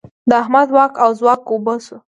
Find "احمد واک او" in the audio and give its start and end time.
0.41-1.09